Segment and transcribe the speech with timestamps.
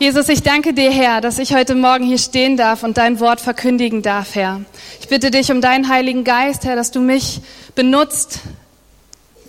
[0.00, 3.40] Jesus, ich danke dir, Herr, dass ich heute Morgen hier stehen darf und dein Wort
[3.40, 4.60] verkündigen darf, Herr.
[5.00, 7.40] Ich bitte dich um deinen Heiligen Geist, Herr, dass du mich
[7.74, 8.38] benutzt,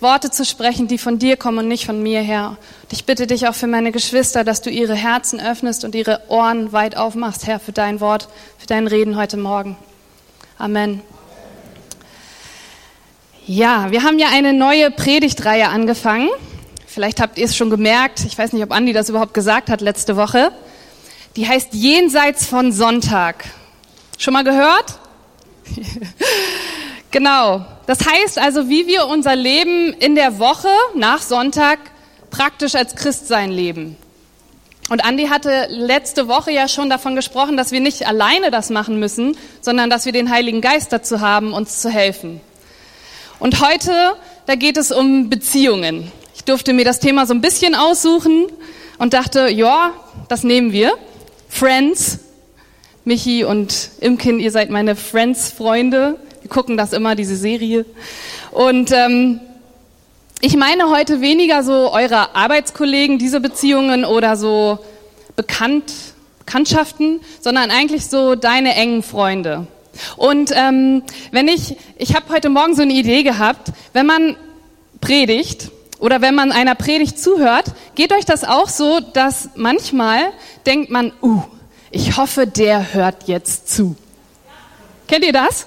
[0.00, 2.48] Worte zu sprechen, die von dir kommen und nicht von mir, Herr.
[2.82, 6.22] Und ich bitte dich auch für meine Geschwister, dass du ihre Herzen öffnest und ihre
[6.26, 8.26] Ohren weit aufmachst, Herr, für dein Wort,
[8.58, 9.76] für dein Reden heute Morgen.
[10.58, 11.00] Amen.
[13.46, 16.28] Ja, wir haben ja eine neue Predigtreihe angefangen.
[16.92, 18.24] Vielleicht habt ihr es schon gemerkt.
[18.26, 20.50] Ich weiß nicht, ob Andi das überhaupt gesagt hat letzte Woche.
[21.36, 23.44] Die heißt Jenseits von Sonntag.
[24.18, 24.98] Schon mal gehört?
[27.12, 27.64] genau.
[27.86, 31.78] Das heißt also, wie wir unser Leben in der Woche nach Sonntag
[32.30, 33.96] praktisch als Christsein leben.
[34.88, 38.98] Und Andi hatte letzte Woche ja schon davon gesprochen, dass wir nicht alleine das machen
[38.98, 42.40] müssen, sondern dass wir den Heiligen Geist dazu haben, uns zu helfen.
[43.38, 46.10] Und heute, da geht es um Beziehungen.
[46.40, 48.46] Ich durfte mir das Thema so ein bisschen aussuchen
[48.96, 49.92] und dachte, ja,
[50.28, 50.94] das nehmen wir.
[51.50, 52.20] Friends.
[53.04, 56.18] Michi und Imkin, ihr seid meine Friends-Freunde.
[56.40, 57.84] Wir gucken das immer, diese Serie.
[58.52, 59.40] Und ähm,
[60.40, 64.78] ich meine heute weniger so eure Arbeitskollegen, diese Beziehungen oder so
[65.36, 65.92] Bekannt,
[66.38, 69.66] Bekanntschaften, sondern eigentlich so deine engen Freunde.
[70.16, 74.36] Und ähm, wenn ich, ich habe heute Morgen so eine Idee gehabt, wenn man
[75.02, 75.70] predigt,
[76.00, 80.32] oder wenn man einer Predigt zuhört, geht euch das auch so, dass manchmal
[80.66, 81.42] denkt man, uh,
[81.90, 83.96] ich hoffe, der hört jetzt zu.
[85.06, 85.66] Kennt ihr das?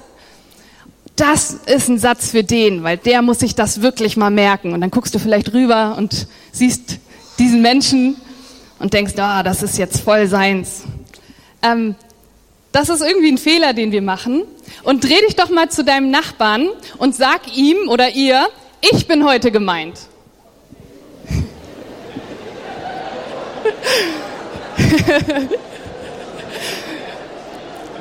[1.15, 4.73] Das ist ein Satz für den, weil der muss sich das wirklich mal merken.
[4.73, 6.97] Und dann guckst du vielleicht rüber und siehst
[7.37, 8.15] diesen Menschen
[8.79, 10.83] und denkst, ah, das ist jetzt voll seins.
[11.61, 11.95] Ähm,
[12.71, 14.43] das ist irgendwie ein Fehler, den wir machen.
[14.81, 18.47] Und dreh dich doch mal zu deinem Nachbarn und sag ihm oder ihr,
[18.81, 19.99] ich bin heute gemeint.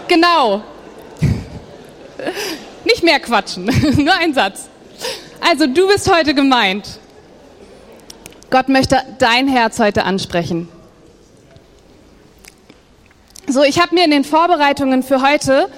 [0.08, 0.62] genau.
[2.84, 3.64] Nicht mehr quatschen,
[3.97, 4.69] nur ein Satz.
[5.41, 7.00] Also du bist heute gemeint.
[8.50, 10.69] Gott möchte dein Herz heute ansprechen.
[13.49, 15.69] So, ich habe mir in den Vorbereitungen für heute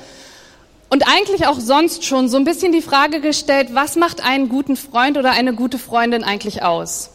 [0.90, 4.76] und eigentlich auch sonst schon so ein bisschen die Frage gestellt, was macht einen guten
[4.76, 7.10] Freund oder eine gute Freundin eigentlich aus?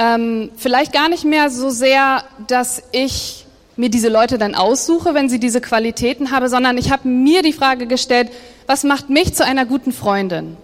[0.00, 5.28] Ähm, vielleicht gar nicht mehr so sehr, dass ich mir diese Leute dann aussuche, wenn
[5.28, 8.30] sie diese Qualitäten habe, sondern ich habe mir die Frage gestellt,
[8.68, 10.56] was macht mich zu einer guten Freundin?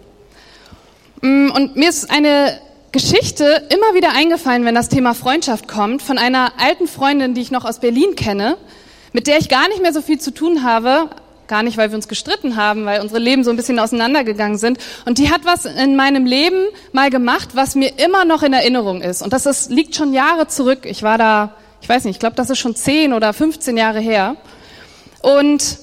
[1.21, 2.61] Mm, und mir ist eine
[2.93, 7.51] Geschichte immer wieder eingefallen, wenn das Thema Freundschaft kommt, von einer alten Freundin, die ich
[7.51, 8.57] noch aus Berlin kenne,
[9.13, 11.11] mit der ich gar nicht mehr so viel zu tun habe,
[11.47, 14.79] Gar nicht, weil wir uns gestritten haben, weil unsere Leben so ein bisschen auseinandergegangen sind.
[15.05, 19.03] Und die hat was in meinem Leben mal gemacht, was mir immer noch in Erinnerung
[19.03, 19.21] ist.
[19.21, 20.81] Und das ist, liegt schon Jahre zurück.
[20.85, 24.01] Ich war da, ich weiß nicht, ich glaube, das ist schon 10 oder 15 Jahre
[24.01, 24.37] her.
[25.21, 25.79] Und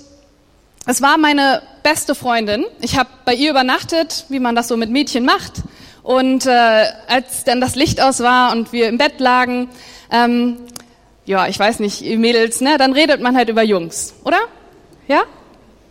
[0.87, 2.65] es war meine beste Freundin.
[2.79, 5.61] Ich habe bei ihr übernachtet, wie man das so mit Mädchen macht.
[6.01, 9.69] Und äh, als dann das Licht aus war und wir im Bett lagen,
[10.11, 10.57] ähm,
[11.25, 14.39] ja, ich weiß nicht, Mädels, ne, dann redet man halt über Jungs, oder?
[15.07, 15.23] Ja?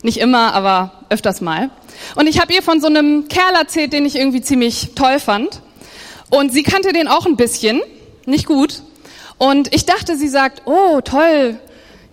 [0.03, 1.69] Nicht immer, aber öfters mal.
[2.15, 5.61] Und ich habe ihr von so einem Kerl erzählt, den ich irgendwie ziemlich toll fand.
[6.29, 7.81] Und sie kannte den auch ein bisschen,
[8.25, 8.81] nicht gut.
[9.37, 11.59] Und ich dachte, sie sagt, oh, toll,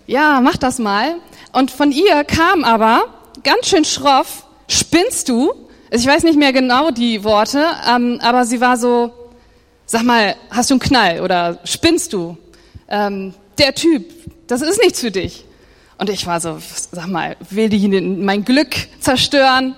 [0.06, 1.16] ja, mach das mal.
[1.52, 3.04] Und von ihr kam aber
[3.42, 5.52] ganz schön schroff, spinnst du?
[5.90, 9.12] Ich weiß nicht mehr genau die Worte, ähm, aber sie war so,
[9.86, 12.36] sag mal, hast du einen Knall oder spinnst du?
[12.88, 14.04] Ähm, der Typ,
[14.46, 15.44] das ist nichts für dich.
[15.98, 16.58] Und ich war so,
[16.92, 19.74] sag mal, will die mein Glück zerstören?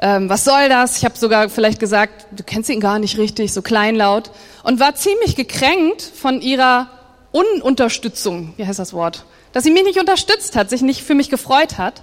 [0.00, 0.98] Ähm, was soll das?
[0.98, 4.32] Ich habe sogar vielleicht gesagt, du kennst ihn gar nicht richtig, so kleinlaut.
[4.64, 6.88] Und war ziemlich gekränkt von ihrer
[7.30, 9.24] Ununterstützung, wie heißt das Wort?
[9.52, 12.02] Dass sie mich nicht unterstützt hat, sich nicht für mich gefreut hat.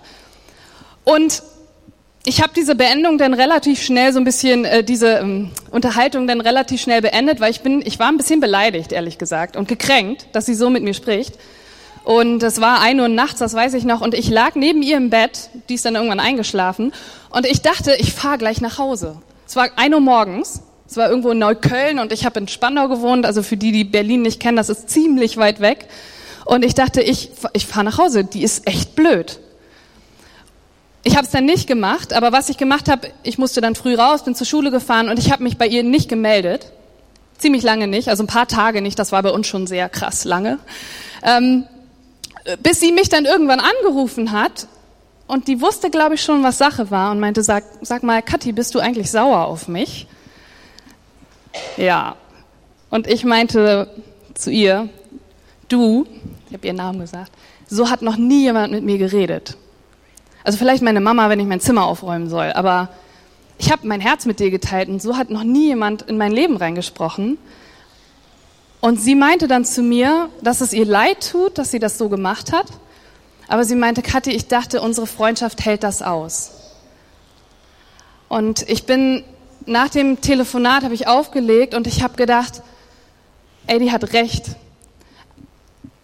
[1.03, 1.43] Und
[2.25, 6.41] ich habe diese Beendung dann relativ schnell so ein bisschen äh, diese ähm, Unterhaltung dann
[6.41, 10.27] relativ schnell beendet, weil ich bin ich war ein bisschen beleidigt ehrlich gesagt und gekränkt,
[10.33, 11.35] dass sie so mit mir spricht.
[12.09, 14.01] Und es war ein Uhr nachts, das weiß ich noch.
[14.01, 16.91] Und ich lag neben ihr im Bett, die ist dann irgendwann eingeschlafen.
[17.29, 19.21] Und ich dachte, ich fahre gleich nach Hause.
[19.47, 20.63] Es war ein Uhr morgens.
[20.87, 23.27] Es war irgendwo in Neukölln und ich habe in Spandau gewohnt.
[23.27, 25.85] Also für die, die Berlin nicht kennen, das ist ziemlich weit weg.
[26.45, 28.23] Und ich dachte, ich, ich fahre nach Hause.
[28.23, 29.39] Die ist echt blöd.
[31.03, 33.93] Ich habe es dann nicht gemacht, aber was ich gemacht habe, ich musste dann früh
[33.93, 36.71] raus, bin zur Schule gefahren und ich habe mich bei ihr nicht gemeldet.
[37.37, 38.97] Ziemlich lange nicht, also ein paar Tage nicht.
[38.97, 40.57] Das war bei uns schon sehr krass lange.
[41.21, 41.65] Ähm,
[42.57, 44.67] bis sie mich dann irgendwann angerufen hat
[45.27, 48.51] und die wusste, glaube ich, schon, was Sache war und meinte, sag, sag mal, Kathi,
[48.51, 50.07] bist du eigentlich sauer auf mich?
[51.77, 52.15] Ja.
[52.89, 53.89] Und ich meinte
[54.33, 54.89] zu ihr,
[55.67, 56.07] du,
[56.47, 57.31] ich habe ihren Namen gesagt,
[57.67, 59.55] so hat noch nie jemand mit mir geredet.
[60.43, 62.89] Also vielleicht meine Mama, wenn ich mein Zimmer aufräumen soll, aber
[63.59, 66.31] ich habe mein Herz mit dir geteilt und so hat noch nie jemand in mein
[66.31, 67.37] Leben reingesprochen.
[68.81, 72.07] Und sie meinte dann zu mir, dass es ihr leid tut, dass sie das so
[72.09, 72.67] gemacht hat.
[73.47, 76.51] Aber sie meinte, Kathi, ich dachte, unsere Freundschaft hält das aus.
[78.29, 79.23] Und ich bin
[79.65, 82.61] nach dem Telefonat habe ich aufgelegt und ich habe gedacht,
[83.67, 84.45] ey, die hat recht.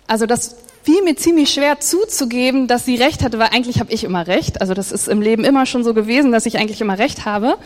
[0.08, 4.04] Also das fiel mir ziemlich schwer zuzugeben, dass sie recht hatte, weil eigentlich habe ich
[4.04, 4.62] immer recht.
[4.62, 7.58] Also das ist im Leben immer schon so gewesen, dass ich eigentlich immer recht habe.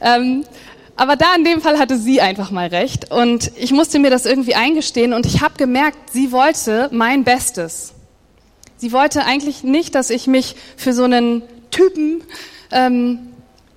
[0.00, 0.44] Ähm,
[0.96, 4.24] aber da in dem Fall hatte sie einfach mal recht und ich musste mir das
[4.24, 7.92] irgendwie eingestehen und ich habe gemerkt, sie wollte mein Bestes.
[8.78, 12.22] Sie wollte eigentlich nicht, dass ich mich für so einen Typen
[12.70, 13.18] ähm,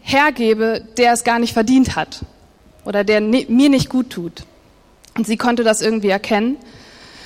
[0.01, 2.21] hergebe, der es gar nicht verdient hat
[2.86, 4.44] oder der mir nicht gut tut.
[5.18, 6.57] Und sie konnte das irgendwie erkennen.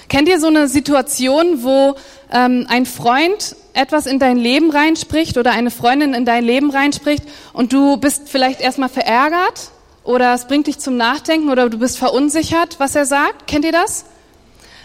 [0.10, 1.96] Kennt ihr so eine Situation, wo
[2.32, 7.24] ähm, ein Freund etwas in dein Leben reinspricht oder eine Freundin in dein Leben reinspricht
[7.54, 9.72] und du bist vielleicht erstmal verärgert
[10.04, 13.48] oder es bringt dich zum Nachdenken oder du bist verunsichert, was er sagt?
[13.48, 14.06] Kennt ihr das?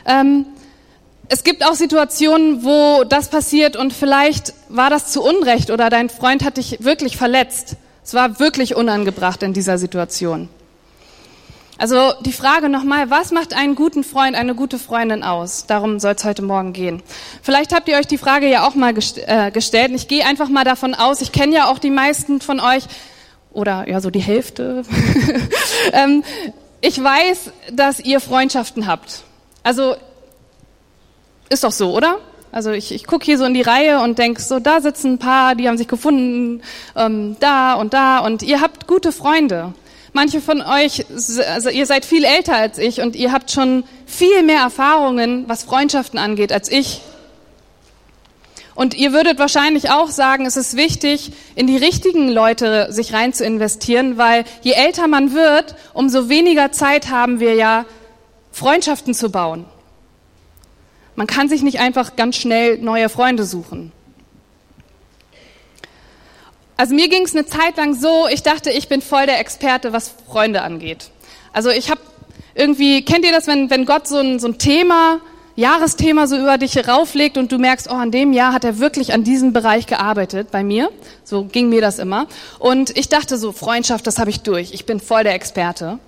[0.07, 0.47] Ähm,
[1.29, 6.09] es gibt auch Situationen, wo das passiert und vielleicht war das zu Unrecht oder dein
[6.09, 7.77] Freund hat dich wirklich verletzt.
[8.03, 10.49] Es war wirklich unangebracht in dieser Situation.
[11.77, 15.67] Also die Frage nochmal, was macht einen guten Freund, eine gute Freundin aus?
[15.67, 17.03] Darum soll es heute Morgen gehen.
[17.43, 19.93] Vielleicht habt ihr euch die Frage ja auch mal gest äh, gestellt.
[19.95, 22.85] Ich gehe einfach mal davon aus, ich kenne ja auch die meisten von euch,
[23.59, 24.85] oder ja, so die Hälfte.
[25.93, 26.23] ähm,
[26.81, 29.23] ich weiß, dass ihr Freundschaften habt.
[29.65, 29.97] Also
[31.49, 32.19] ist doch so, oder?
[32.53, 35.19] Also ich, ich gucke hier so in die Reihe und denk so, da sitzen ein
[35.19, 36.63] paar, die haben sich gefunden,
[36.97, 39.75] ähm, da und da und ihr habt gute Freunde.
[40.13, 44.43] Manche von euch, also ihr seid viel älter als ich und ihr habt schon viel
[44.43, 47.03] mehr Erfahrungen, was Freundschaften angeht, als ich.
[48.79, 53.33] Und ihr würdet wahrscheinlich auch sagen, es ist wichtig, in die richtigen Leute sich rein
[53.33, 57.87] zu investieren, weil je älter man wird, umso weniger Zeit haben wir ja,
[58.53, 59.65] Freundschaften zu bauen.
[61.17, 63.91] Man kann sich nicht einfach ganz schnell neue Freunde suchen.
[66.77, 69.93] Also mir ging es eine Zeit lang so, ich dachte, ich bin voll der Experte,
[69.93, 71.11] was Freunde angeht.
[71.53, 72.01] Also ich habe
[72.55, 75.21] irgendwie, kennt ihr das, wenn, wenn Gott so ein, so ein Thema,
[75.59, 79.13] Jahresthema so über dich rauflegt und du merkst, oh, an dem Jahr hat er wirklich
[79.13, 80.89] an diesem Bereich gearbeitet, bei mir.
[81.25, 82.29] So ging mir das immer.
[82.61, 84.73] Und ich dachte so, Freundschaft, das habe ich durch.
[84.73, 85.99] Ich bin voll der Experte.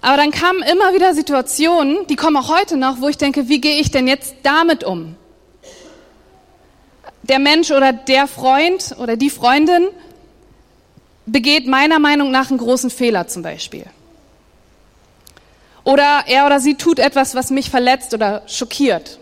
[0.00, 3.60] Aber dann kamen immer wieder Situationen, die kommen auch heute noch, wo ich denke, wie
[3.60, 5.14] gehe ich denn jetzt damit um?
[7.22, 9.86] Der Mensch oder der Freund oder die Freundin
[11.24, 13.84] begeht meiner Meinung nach einen großen Fehler zum Beispiel.
[15.86, 19.20] Oder er oder sie tut etwas, was mich verletzt oder schockiert.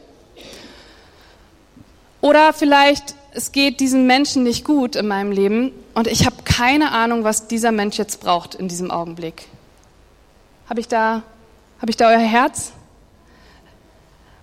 [2.23, 6.93] Oder vielleicht es geht diesem Menschen nicht gut in meinem Leben und ich habe keine
[6.93, 9.47] Ahnung, was dieser Mensch jetzt braucht in diesem Augenblick.
[10.71, 11.23] Habe ich da,
[11.83, 12.73] habe ich da euer Herz?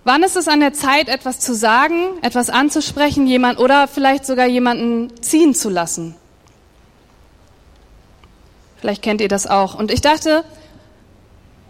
[0.04, 4.46] Wann ist es an der Zeit, etwas zu sagen, etwas anzusprechen, jemand oder vielleicht sogar
[4.46, 6.14] jemanden ziehen zu lassen?
[8.78, 9.74] Vielleicht kennt ihr das auch.
[9.74, 10.44] Und ich dachte,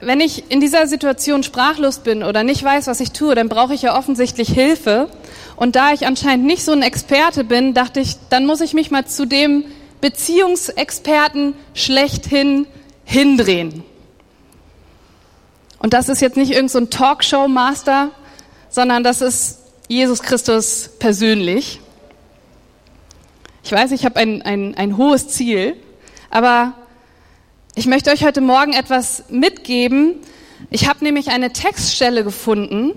[0.04, 3.72] wenn ich in dieser Situation sprachlos bin oder nicht weiß, was ich tue, dann brauche
[3.72, 5.08] ich ja offensichtlich Hilfe.
[5.54, 8.90] Und da ich anscheinend nicht so ein Experte bin, dachte ich, dann muss ich mich
[8.90, 9.64] mal zu dem
[10.00, 12.66] Beziehungsexperten schlechthin
[13.04, 13.84] hindrehen.
[15.78, 18.10] Und das ist jetzt nicht irgendein so Talkshow-Master,
[18.70, 21.80] sondern das ist Jesus Christus persönlich.
[23.62, 25.76] Ich weiß, ich habe ein, ein, ein hohes Ziel,
[26.28, 26.74] aber
[27.74, 30.16] ich möchte euch heute Morgen etwas mitgeben.
[30.70, 32.92] Ich habe nämlich eine Textstelle gefunden.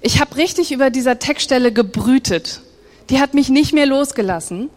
[0.00, 2.60] Ich habe richtig über dieser Textstelle gebrütet.
[3.08, 4.70] Die hat mich nicht mehr losgelassen.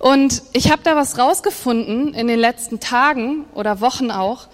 [0.00, 4.48] Und ich habe da was rausgefunden in den letzten Tagen oder Wochen auch,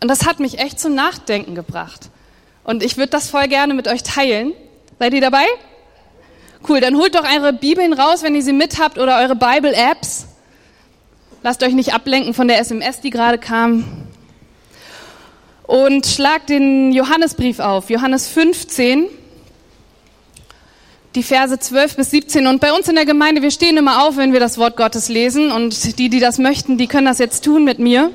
[0.00, 2.10] und das hat mich echt zum Nachdenken gebracht.
[2.62, 4.52] Und ich würde das voll gerne mit euch teilen.
[4.98, 5.46] Seid ihr dabei?
[6.68, 10.26] Cool, dann holt doch eure Bibeln raus, wenn ihr sie mit habt, oder eure Bible-Apps.
[11.44, 13.84] Lasst euch nicht ablenken von der SMS, die gerade kam.
[15.64, 19.08] Und schlagt den Johannesbrief auf, Johannes 15,
[21.14, 22.46] die Verse 12 bis 17.
[22.46, 25.10] Und bei uns in der Gemeinde, wir stehen immer auf, wenn wir das Wort Gottes
[25.10, 25.52] lesen.
[25.52, 28.10] Und die, die das möchten, die können das jetzt tun mit mir.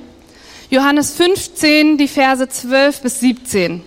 [0.71, 3.83] Johannes 15, die Verse 12 bis 17.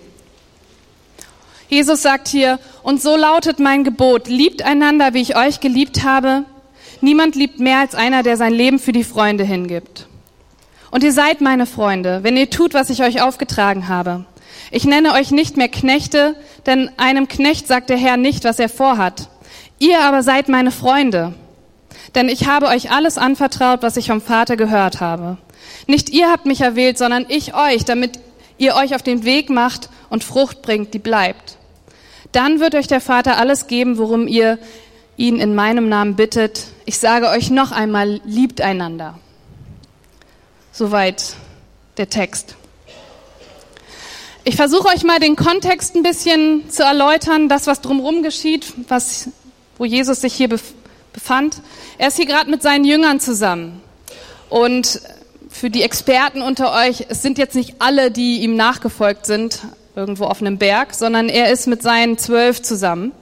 [1.69, 6.45] Jesus sagt hier, und so lautet mein Gebot, liebt einander, wie ich euch geliebt habe.
[7.03, 10.07] Niemand liebt mehr als einer, der sein Leben für die Freunde hingibt.
[10.93, 14.25] Und ihr seid meine Freunde, wenn ihr tut, was ich euch aufgetragen habe.
[14.71, 18.69] Ich nenne euch nicht mehr Knechte, denn einem Knecht sagt der Herr nicht, was er
[18.69, 19.29] vorhat.
[19.81, 21.35] Ihr aber seid meine Freunde,
[22.15, 25.39] denn ich habe euch alles anvertraut, was ich vom Vater gehört habe.
[25.89, 28.21] Nicht ihr habt mich erwählt, sondern ich euch, damit
[28.59, 31.59] ihr euch auf den Weg macht und Frucht bringt, die bleibt.
[32.31, 34.59] Dann wird euch der Vater alles geben, worum ihr
[35.23, 36.65] ihn in meinem Namen bittet.
[36.85, 39.19] Ich sage euch noch einmal, liebt einander.
[40.73, 41.37] Soweit
[41.97, 42.57] der Text.
[44.43, 49.29] Ich versuche euch mal den Kontext ein bisschen zu erläutern, das, was drumherum geschieht, was,
[49.79, 50.49] wo Jesus sich hier
[51.13, 51.63] befand.
[51.99, 53.81] Er ist hier gerade mit seinen Jüngern zusammen.
[54.49, 55.03] Und
[55.49, 59.61] für die Experten unter euch, es sind jetzt nicht alle, die ihm nachgefolgt sind,
[59.95, 63.13] irgendwo auf einem Berg, sondern er ist mit seinen zwölf zusammen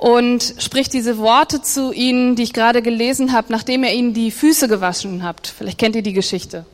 [0.00, 4.30] und spricht diese Worte zu ihnen, die ich gerade gelesen habe, nachdem er ihnen die
[4.30, 5.46] Füße gewaschen hat.
[5.46, 6.64] Vielleicht kennt ihr die Geschichte.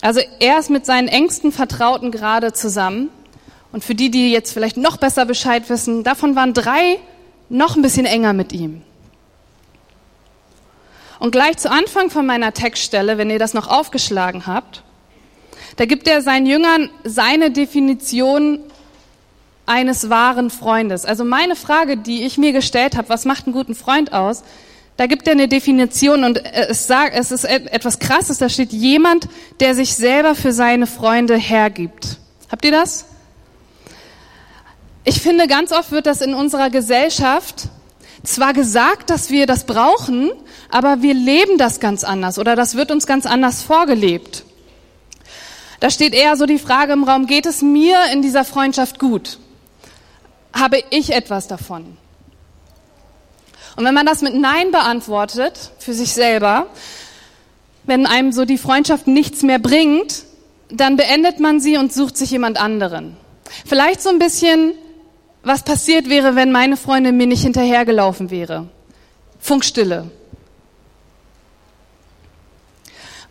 [0.00, 3.08] Also er ist mit seinen engsten Vertrauten gerade zusammen.
[3.72, 7.00] Und für die, die jetzt vielleicht noch besser Bescheid wissen, davon waren drei
[7.48, 8.82] noch ein bisschen enger mit ihm.
[11.18, 14.84] Und gleich zu Anfang von meiner Textstelle, wenn ihr das noch aufgeschlagen habt,
[15.74, 18.60] da gibt er seinen Jüngern seine Definition
[19.66, 21.04] eines wahren Freundes.
[21.04, 24.42] Also meine Frage, die ich mir gestellt habe, was macht einen guten Freund aus?
[24.96, 28.38] Da gibt er eine Definition und es sagt, es ist etwas Krasses.
[28.38, 29.28] Da steht jemand,
[29.60, 32.18] der sich selber für seine Freunde hergibt.
[32.50, 33.06] Habt ihr das?
[35.04, 37.68] Ich finde, ganz oft wird das in unserer Gesellschaft
[38.22, 40.30] zwar gesagt, dass wir das brauchen,
[40.70, 44.44] aber wir leben das ganz anders oder das wird uns ganz anders vorgelebt.
[45.80, 49.38] Da steht eher so die Frage im Raum, geht es mir in dieser Freundschaft gut?
[50.52, 51.96] Habe ich etwas davon?
[53.76, 56.66] Und wenn man das mit Nein beantwortet für sich selber,
[57.84, 60.24] wenn einem so die Freundschaft nichts mehr bringt,
[60.70, 63.16] dann beendet man sie und sucht sich jemand anderen.
[63.66, 64.74] Vielleicht so ein bisschen
[65.42, 68.68] was passiert wäre, wenn meine Freundin mir nicht hinterhergelaufen wäre.
[69.40, 70.10] Funkstille.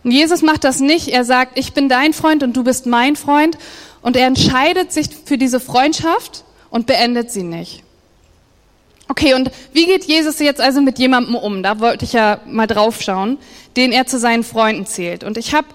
[0.04, 1.08] Und Jesus macht das nicht.
[1.08, 3.56] Er sagt, ich bin dein Freund und du bist mein Freund.
[4.02, 7.84] Und er entscheidet sich für diese Freundschaft und beendet sie nicht.
[9.06, 11.62] Okay, und wie geht Jesus jetzt also mit jemandem um?
[11.62, 13.38] Da wollte ich ja mal drauf schauen,
[13.76, 15.22] den er zu seinen Freunden zählt.
[15.22, 15.68] Und ich habe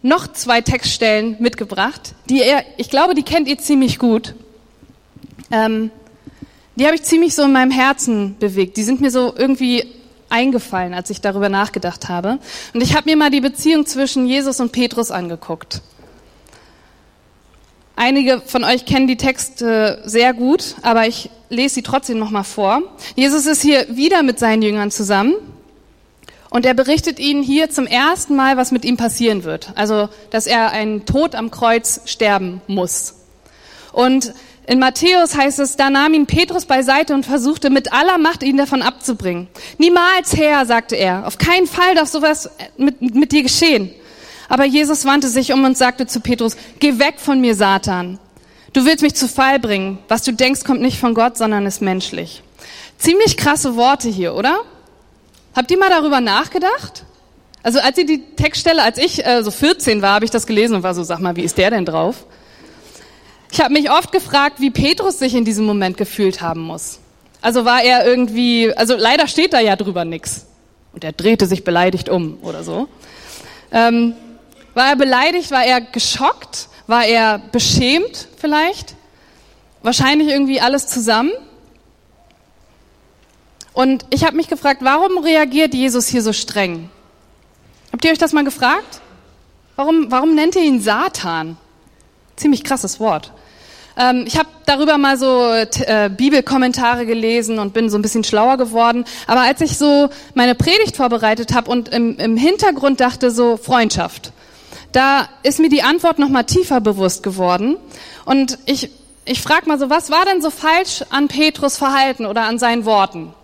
[0.00, 4.34] noch zwei Textstellen mitgebracht, die er, ich glaube, die kennt ihr ziemlich gut.
[5.50, 5.90] Ähm,
[6.74, 8.78] die habe ich ziemlich so in meinem Herzen bewegt.
[8.78, 9.84] Die sind mir so irgendwie
[10.30, 12.38] eingefallen, als ich darüber nachgedacht habe.
[12.72, 15.82] Und ich habe mir mal die Beziehung zwischen Jesus und Petrus angeguckt.
[17.96, 22.42] Einige von euch kennen die Texte sehr gut, aber ich lese sie trotzdem noch mal
[22.42, 22.82] vor.
[23.14, 25.34] Jesus ist hier wieder mit seinen Jüngern zusammen
[26.48, 29.72] und er berichtet ihnen hier zum ersten Mal, was mit ihm passieren wird.
[29.74, 33.14] Also, dass er einen Tod am Kreuz sterben muss.
[33.92, 34.32] Und
[34.66, 38.56] in Matthäus heißt es, da nahm ihn Petrus beiseite und versuchte mit aller Macht ihn
[38.56, 39.48] davon abzubringen.
[39.78, 43.90] Niemals Herr, sagte er, auf keinen Fall darf sowas mit, mit dir geschehen.
[44.52, 48.18] Aber Jesus wandte sich um und sagte zu Petrus, geh weg von mir, Satan.
[48.74, 49.98] Du willst mich zu Fall bringen.
[50.08, 52.42] Was du denkst, kommt nicht von Gott, sondern ist menschlich.
[52.98, 54.58] Ziemlich krasse Worte hier, oder?
[55.56, 57.04] Habt ihr mal darüber nachgedacht?
[57.62, 60.76] Also als ihr die Textstelle, als ich äh, so 14 war, habe ich das gelesen
[60.76, 62.26] und war so, sag mal, wie ist der denn drauf?
[63.50, 66.98] Ich habe mich oft gefragt, wie Petrus sich in diesem Moment gefühlt haben muss.
[67.40, 70.44] Also war er irgendwie, also leider steht da ja drüber nix.
[70.92, 72.86] Und er drehte sich beleidigt um oder so.
[73.72, 74.12] Ähm,
[74.74, 75.50] war er beleidigt?
[75.50, 76.68] War er geschockt?
[76.86, 78.94] War er beschämt vielleicht?
[79.82, 81.32] Wahrscheinlich irgendwie alles zusammen.
[83.72, 86.90] Und ich habe mich gefragt, warum reagiert Jesus hier so streng?
[87.92, 89.00] Habt ihr euch das mal gefragt?
[89.76, 91.56] Warum, warum nennt ihr ihn Satan?
[92.36, 93.32] Ziemlich krasses Wort.
[93.96, 98.56] Ähm, ich habe darüber mal so äh, Bibelkommentare gelesen und bin so ein bisschen schlauer
[98.56, 99.04] geworden.
[99.26, 104.32] Aber als ich so meine Predigt vorbereitet habe und im, im Hintergrund dachte so Freundschaft,
[104.92, 107.76] da ist mir die Antwort noch mal tiefer bewusst geworden.
[108.24, 108.90] Und ich,
[109.24, 112.84] ich frage mal so, was war denn so falsch an Petrus Verhalten oder an seinen
[112.84, 113.34] Worten?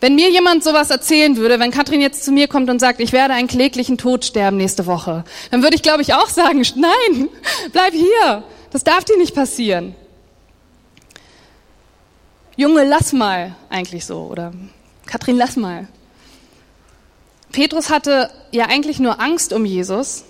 [0.00, 3.12] Wenn mir jemand sowas erzählen würde, wenn Katrin jetzt zu mir kommt und sagt, ich
[3.12, 7.28] werde einen kläglichen Tod sterben nächste Woche, dann würde ich, glaube ich, auch sagen, nein,
[7.72, 8.44] bleib hier.
[8.70, 9.94] Das darf dir nicht passieren.
[12.56, 14.52] Junge, lass mal, eigentlich so, oder
[15.06, 15.88] Katrin, lass mal.
[17.54, 20.24] Petrus hatte ja eigentlich nur Angst um Jesus.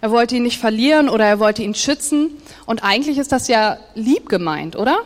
[0.00, 2.30] Er wollte ihn nicht verlieren oder er wollte ihn schützen.
[2.66, 4.98] Und eigentlich ist das ja lieb gemeint, oder?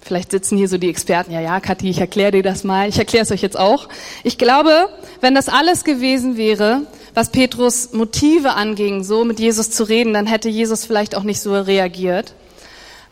[0.00, 2.88] Vielleicht sitzen hier so die Experten, ja, ja, Kathi, ich erkläre dir das mal.
[2.88, 3.88] Ich erkläre es euch jetzt auch.
[4.24, 4.88] Ich glaube,
[5.20, 10.26] wenn das alles gewesen wäre, was Petrus Motive anging, so mit Jesus zu reden, dann
[10.26, 12.34] hätte Jesus vielleicht auch nicht so reagiert.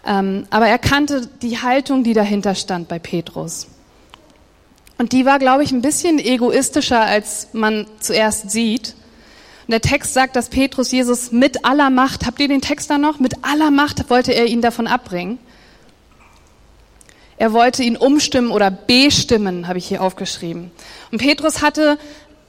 [0.04, 3.68] Ähm, aber er kannte die Haltung, die dahinter stand bei Petrus.
[4.98, 8.94] Und die war, glaube ich, ein bisschen egoistischer, als man zuerst sieht.
[9.66, 12.98] Und der Text sagt, dass Petrus Jesus mit aller Macht, habt ihr den Text da
[12.98, 13.18] noch?
[13.18, 15.38] Mit aller Macht wollte er ihn davon abbringen.
[17.36, 20.70] Er wollte ihn umstimmen oder bestimmen, habe ich hier aufgeschrieben.
[21.10, 21.98] Und Petrus hatte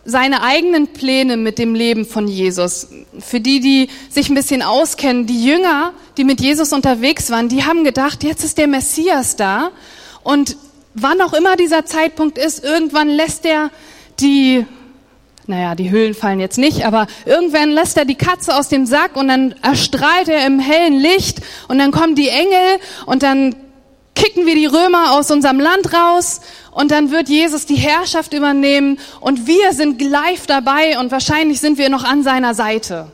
[0.06, 2.88] seine eigenen Pläne mit dem Leben von Jesus.
[3.20, 7.66] Für die, die sich ein bisschen auskennen, die Jünger, die mit Jesus unterwegs waren, die
[7.66, 9.72] haben gedacht, jetzt ist der Messias da
[10.24, 10.56] und
[11.00, 13.70] wann auch immer dieser Zeitpunkt ist, irgendwann lässt er
[14.20, 14.66] die,
[15.46, 19.16] naja, die Höhlen fallen jetzt nicht, aber irgendwann lässt er die Katze aus dem Sack
[19.16, 23.56] und dann erstrahlt er im hellen Licht und dann kommen die Engel und dann
[24.16, 29.00] kicken wir die Römer aus unserem Land raus und dann wird Jesus die Herrschaft übernehmen
[29.22, 33.12] und wir sind live dabei und wahrscheinlich sind wir noch an seiner Seite.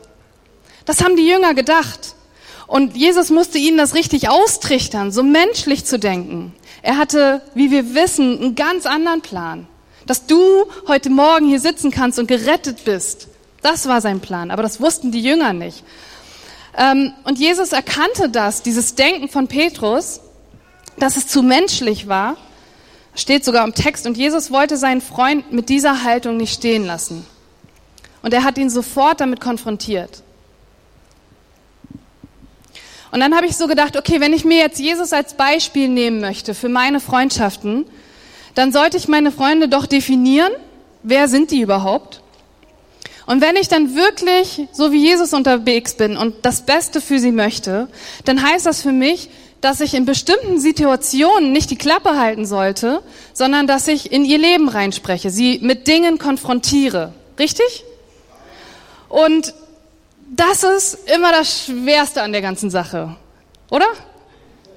[0.86, 2.14] Das haben die Jünger gedacht.
[2.66, 6.54] Und Jesus musste ihnen das richtig austrichtern, so menschlich zu denken.
[6.84, 9.66] Er hatte, wie wir wissen, einen ganz anderen Plan.
[10.06, 10.38] Dass du
[10.86, 13.28] heute Morgen hier sitzen kannst und gerettet bist.
[13.62, 14.50] Das war sein Plan.
[14.50, 15.82] Aber das wussten die Jünger nicht.
[16.76, 20.20] Ähm, und Jesus erkannte das, dieses Denken von Petrus,
[20.98, 22.36] dass es zu menschlich war.
[23.14, 24.06] Steht sogar im Text.
[24.06, 27.24] Und Jesus wollte seinen Freund mit dieser Haltung nicht stehen lassen.
[28.20, 30.22] Und er hat ihn sofort damit konfrontiert.
[33.14, 36.20] Und dann habe ich so gedacht, okay, wenn ich mir jetzt Jesus als Beispiel nehmen
[36.20, 37.86] möchte für meine Freundschaften,
[38.56, 40.50] dann sollte ich meine Freunde doch definieren,
[41.04, 42.22] wer sind die überhaupt?
[43.26, 47.30] Und wenn ich dann wirklich so wie Jesus unterwegs bin und das Beste für sie
[47.30, 47.86] möchte,
[48.24, 49.30] dann heißt das für mich,
[49.60, 53.00] dass ich in bestimmten Situationen nicht die Klappe halten sollte,
[53.32, 57.12] sondern dass ich in ihr Leben reinspreche, sie mit Dingen konfrontiere.
[57.38, 57.84] Richtig?
[59.08, 59.54] Und
[60.30, 63.16] das ist immer das Schwerste an der ganzen Sache,
[63.70, 63.86] oder?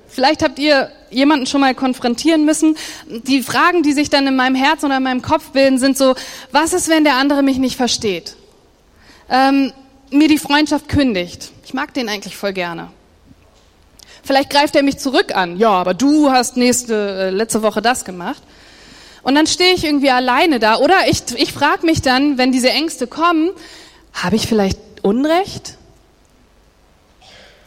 [0.08, 2.76] Vielleicht habt ihr jemanden schon mal konfrontieren müssen.
[3.08, 6.16] Die Fragen, die sich dann in meinem Herz oder in meinem Kopf bilden, sind so,
[6.52, 8.36] was ist, wenn der andere mich nicht versteht?
[9.30, 9.74] Ähm,
[10.10, 11.52] mir die Freundschaft kündigt.
[11.66, 12.90] Ich mag den eigentlich voll gerne.
[14.24, 15.58] Vielleicht greift er mich zurück an.
[15.58, 18.42] Ja, aber du hast nächste, äh, letzte Woche das gemacht.
[19.24, 20.78] Und dann stehe ich irgendwie alleine da.
[20.78, 23.52] Oder ich, ich frage mich dann, wenn diese Ängste kommen,
[24.14, 25.78] habe ich vielleicht Unrecht?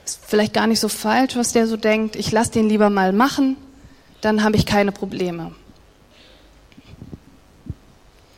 [0.04, 2.16] Ist vielleicht gar nicht so falsch, was der so denkt.
[2.16, 3.56] Ich lasse den lieber mal machen,
[4.20, 5.52] dann habe ich keine Probleme.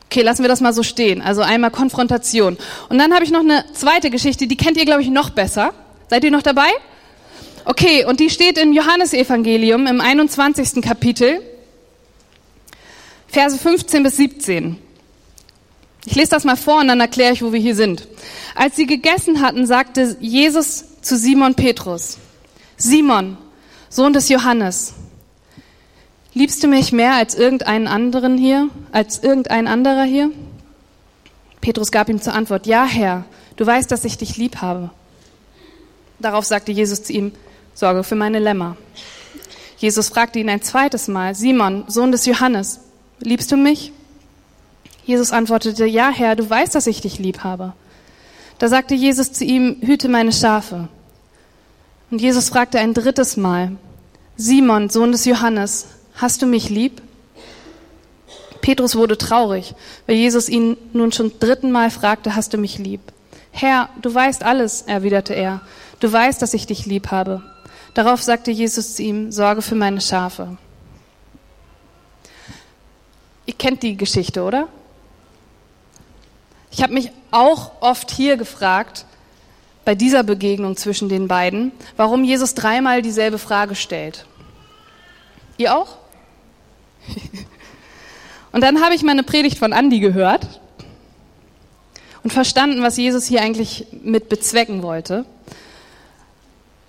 [0.06, 1.22] Okay, lassen wir das mal so stehen.
[1.22, 2.58] Also einmal Konfrontation.
[2.90, 5.72] Und dann habe ich noch eine zweite Geschichte, die kennt ihr, glaube ich, noch besser.
[6.10, 6.68] Seid ihr noch dabei?
[7.64, 10.82] Okay, und die steht im Johannesevangelium im 21.
[10.82, 11.40] Kapitel,
[13.28, 14.76] Verse 15 bis 17.
[16.04, 18.08] Ich lese das mal vor und dann erkläre ich, wo wir hier sind.
[18.54, 22.18] Als sie gegessen hatten, sagte Jesus zu Simon Petrus,
[22.76, 23.36] Simon,
[23.88, 24.94] Sohn des Johannes,
[26.34, 30.30] liebst du mich mehr als irgendeinen anderen hier, als irgendein anderer hier?
[31.60, 33.24] Petrus gab ihm zur Antwort, ja Herr,
[33.56, 34.90] du weißt, dass ich dich lieb habe.
[36.18, 37.32] Darauf sagte Jesus zu ihm,
[37.74, 38.76] sorge für meine Lämmer.
[39.78, 42.80] Jesus fragte ihn ein zweites Mal, Simon, Sohn des Johannes,
[43.20, 43.92] liebst du mich?
[45.04, 47.72] Jesus antwortete, ja Herr, du weißt, dass ich dich lieb habe.
[48.58, 50.88] Da sagte Jesus zu ihm, hüte meine Schafe.
[52.10, 53.72] Und Jesus fragte ein drittes Mal,
[54.36, 57.02] Simon, Sohn des Johannes, hast du mich lieb?
[58.60, 59.74] Petrus wurde traurig,
[60.06, 63.00] weil Jesus ihn nun schon dritten Mal fragte, hast du mich lieb?
[63.50, 65.60] Herr, du weißt alles, erwiderte er.
[66.00, 67.42] Du weißt, dass ich dich lieb habe.
[67.94, 70.56] Darauf sagte Jesus zu ihm, sorge für meine Schafe.
[73.44, 74.68] Ihr kennt die Geschichte, oder?
[76.72, 79.04] Ich habe mich auch oft hier gefragt,
[79.84, 84.26] bei dieser Begegnung zwischen den beiden, warum Jesus dreimal dieselbe Frage stellt.
[85.58, 85.98] Ihr auch?
[88.52, 90.60] Und dann habe ich meine Predigt von Andi gehört
[92.22, 95.24] und verstanden, was Jesus hier eigentlich mit bezwecken wollte.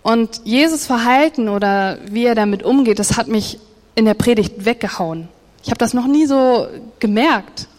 [0.03, 3.59] Und Jesus Verhalten oder wie er damit umgeht, das hat mich
[3.95, 5.29] in der Predigt weggehauen.
[5.63, 6.67] Ich habe das noch nie so
[6.99, 7.69] gemerkt.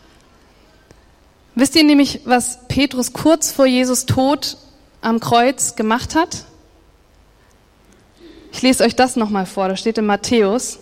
[1.55, 4.57] Wisst ihr nämlich, was Petrus kurz vor Jesus Tod
[5.01, 6.45] am Kreuz gemacht hat?
[8.53, 10.79] Ich lese euch das nochmal vor, das steht in Matthäus.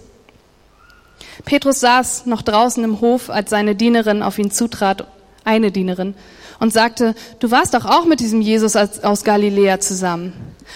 [1.44, 5.06] Petrus saß noch draußen im Hof, als seine Dienerin auf ihn zutrat,
[5.44, 6.14] eine Dienerin,
[6.58, 10.32] und sagte, du warst doch auch mit diesem Jesus aus Galiläa zusammen.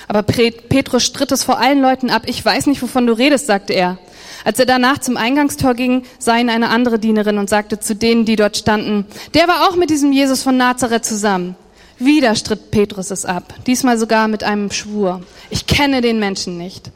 [0.09, 2.23] Aber Petrus stritt es vor allen Leuten ab.
[2.27, 3.99] Ich weiß nicht, wovon du redest, sagte er.
[4.47, 8.25] Als er danach zum Eingangstor ging, sah ihn eine andere Dienerin und sagte zu denen,
[8.25, 9.05] die dort standen,
[9.35, 11.57] der war auch mit diesem Jesus von Nazareth zusammen.
[11.99, 15.23] Wieder stritt Petrus es ab, diesmal sogar mit einem Schwur.
[15.51, 16.93] Ich kenne den Menschen nicht.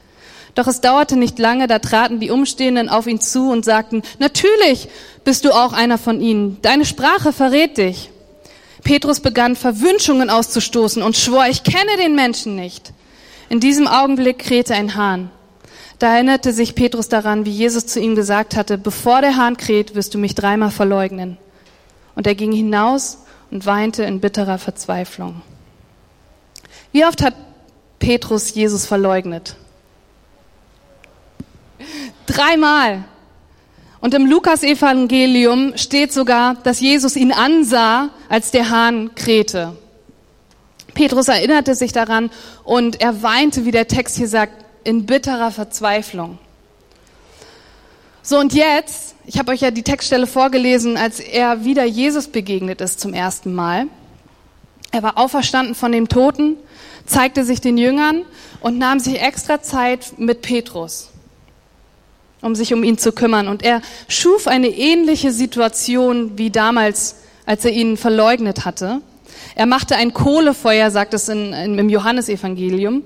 [0.54, 4.88] Doch es dauerte nicht lange, da traten die Umstehenden auf ihn zu und sagten, natürlich
[5.24, 6.58] bist du auch einer von ihnen.
[6.62, 8.10] Deine Sprache verrät dich.
[8.84, 12.92] Petrus begann Verwünschungen auszustoßen und schwor, ich kenne den Menschen nicht.
[13.48, 15.32] In diesem Augenblick krähte ein Hahn.
[16.00, 19.94] Da erinnerte sich Petrus daran, wie Jesus zu ihm gesagt hatte, bevor der Hahn kräht,
[19.94, 21.36] wirst du mich dreimal verleugnen.
[22.14, 23.18] Und er ging hinaus
[23.50, 25.42] und weinte in bitterer Verzweiflung.
[26.90, 27.34] Wie oft hat
[27.98, 29.56] Petrus Jesus verleugnet?
[32.24, 33.04] Dreimal.
[34.00, 39.76] Und im Lukas-Evangelium steht sogar, dass Jesus ihn ansah, als der Hahn krähte.
[40.94, 42.30] Petrus erinnerte sich daran
[42.64, 46.38] und er weinte, wie der Text hier sagt, in bitterer Verzweiflung.
[48.22, 52.80] So und jetzt, ich habe euch ja die Textstelle vorgelesen, als er wieder Jesus begegnet
[52.80, 53.86] ist zum ersten Mal.
[54.92, 56.56] Er war auferstanden von dem Toten,
[57.06, 58.22] zeigte sich den Jüngern
[58.60, 61.10] und nahm sich extra Zeit mit Petrus
[62.42, 63.48] um sich um ihn zu kümmern.
[63.48, 67.16] Und er schuf eine ähnliche Situation wie damals,
[67.46, 69.00] als er ihn verleugnet hatte.
[69.54, 73.02] Er machte ein Kohlefeuer, sagt es in, in, im Johannesevangelium.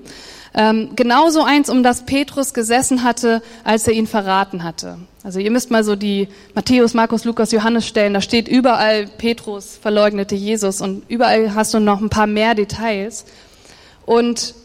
[0.57, 4.97] Ähm, genauso eins, um das Petrus gesessen hatte, als er ihn verraten hatte.
[5.21, 8.13] Also ihr müsst mal so die Matthäus, Markus, Lukas, Johannes stellen.
[8.13, 13.25] Da steht überall Petrus verleugnete Jesus und überall hast du noch ein paar mehr Details.
[14.05, 14.55] Und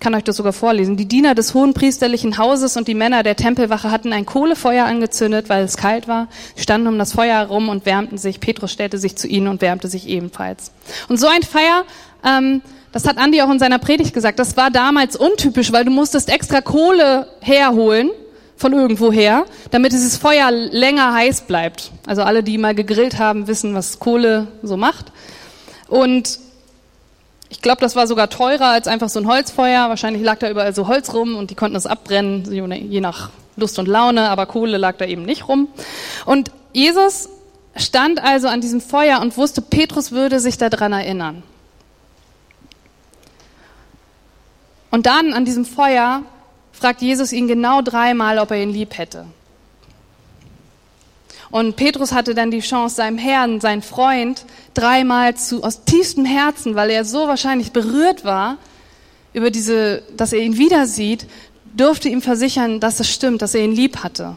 [0.00, 0.96] kann euch das sogar vorlesen.
[0.96, 5.50] Die Diener des hohen priesterlichen Hauses und die Männer der Tempelwache hatten ein Kohlefeuer angezündet,
[5.50, 8.40] weil es kalt war, standen um das Feuer herum und wärmten sich.
[8.40, 10.72] Petrus stellte sich zu ihnen und wärmte sich ebenfalls.
[11.08, 11.84] Und so ein Feier,
[12.24, 15.90] ähm, das hat Andi auch in seiner Predigt gesagt, das war damals untypisch, weil du
[15.90, 18.10] musstest extra Kohle herholen
[18.56, 21.92] von irgendwoher, damit dieses Feuer länger heiß bleibt.
[22.06, 25.06] Also alle, die mal gegrillt haben, wissen, was Kohle so macht.
[25.88, 26.38] Und
[27.48, 29.88] ich glaube, das war sogar teurer als einfach so ein Holzfeuer.
[29.88, 33.78] Wahrscheinlich lag da überall so Holz rum und die konnten es abbrennen, je nach Lust
[33.78, 35.68] und Laune, aber Kohle lag da eben nicht rum.
[36.26, 37.28] Und Jesus
[37.76, 41.42] stand also an diesem Feuer und wusste, Petrus würde sich daran erinnern.
[44.90, 46.22] Und dann an diesem Feuer
[46.72, 49.26] fragt Jesus ihn genau dreimal, ob er ihn lieb hätte.
[51.50, 56.76] Und Petrus hatte dann die Chance, seinem Herrn, seinen Freund, dreimal zu, aus tiefstem Herzen,
[56.76, 58.56] weil er so wahrscheinlich berührt war,
[59.32, 61.26] über diese, dass er ihn wieder sieht,
[61.74, 64.36] durfte ihm versichern, dass es stimmt, dass er ihn lieb hatte.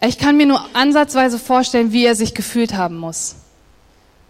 [0.00, 3.36] Ich kann mir nur ansatzweise vorstellen, wie er sich gefühlt haben muss.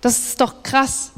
[0.01, 1.12] Das ist doch krass.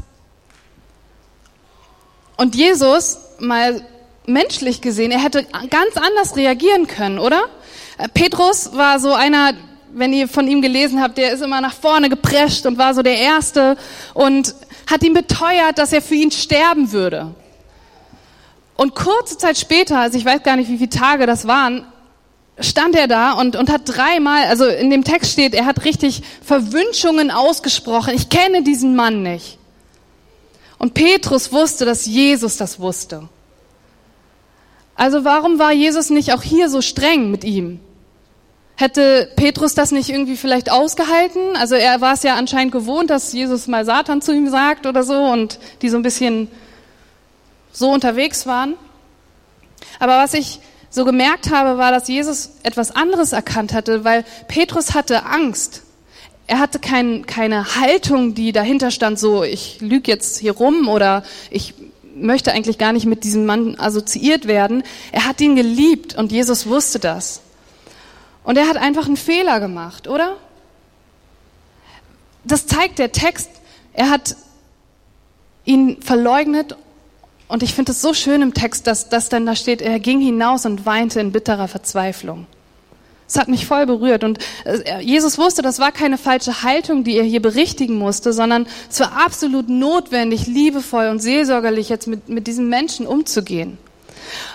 [2.37, 3.83] Und Jesus, mal
[4.27, 7.43] menschlich gesehen, er hätte ganz anders reagieren können, oder?
[8.15, 9.55] Petrus war so einer,
[9.93, 13.03] wenn ihr von ihm gelesen habt, der ist immer nach vorne geprescht und war so
[13.03, 13.77] der Erste
[14.15, 14.55] und
[14.91, 17.35] hat ihm beteuert, dass er für ihn sterben würde.
[18.77, 21.85] Und kurze Zeit später, also ich weiß gar nicht, wie viele Tage das waren,
[22.59, 26.23] stand er da und, und hat dreimal, also in dem Text steht, er hat richtig
[26.43, 28.15] Verwünschungen ausgesprochen.
[28.15, 29.59] Ich kenne diesen Mann nicht.
[30.81, 33.29] Und Petrus wusste, dass Jesus das wusste.
[34.97, 37.81] Also warum war Jesus nicht auch hier so streng mit ihm?
[38.77, 41.55] Hätte Petrus das nicht irgendwie vielleicht ausgehalten?
[41.55, 45.03] Also er war es ja anscheinend gewohnt, dass Jesus mal Satan zu ihm sagt oder
[45.03, 46.49] so und die so ein bisschen
[47.73, 48.75] so unterwegs waren.
[49.99, 54.95] Aber was ich so gemerkt habe, war, dass Jesus etwas anderes erkannt hatte, weil Petrus
[54.95, 55.83] hatte Angst.
[56.51, 61.23] Er hatte kein, keine Haltung, die dahinter stand, so ich lüge jetzt hier rum oder
[61.49, 61.75] ich
[62.17, 64.83] möchte eigentlich gar nicht mit diesem Mann assoziiert werden.
[65.13, 67.41] Er hat ihn geliebt und Jesus wusste das.
[68.43, 70.39] Und er hat einfach einen Fehler gemacht, oder?
[72.43, 73.49] Das zeigt der Text.
[73.93, 74.35] Er hat
[75.65, 76.75] ihn verleugnet.
[77.47, 80.21] Und ich finde es so schön im Text, dass das dann da steht, er ging
[80.21, 82.49] hinaus und weinte in bitterer Verzweiflung.
[83.31, 84.25] Das hat mich voll berührt.
[84.25, 88.67] Und äh, Jesus wusste, das war keine falsche Haltung, die er hier berichtigen musste, sondern
[88.91, 93.79] es war absolut notwendig, liebevoll und seelsorgerlich jetzt mit, mit diesen Menschen umzugehen.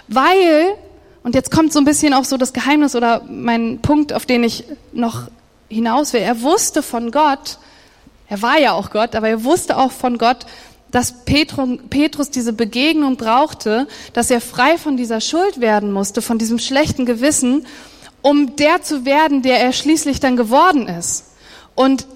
[0.10, 0.76] Weil
[1.24, 4.44] und jetzt kommt so ein bisschen auch so das Geheimnis oder mein Punkt, auf den
[4.44, 5.24] ich noch
[5.70, 6.22] hinaus will.
[6.22, 7.58] Er wusste von Gott,
[8.28, 10.46] er war ja auch Gott, aber er wusste auch von Gott,
[10.92, 16.60] dass Petrus diese Begegnung brauchte, dass er frei von dieser Schuld werden musste, von diesem
[16.60, 17.66] schlechten Gewissen,
[18.26, 21.26] um der zu werden, der er schließlich dann geworden ist.
[21.76, 22.08] Und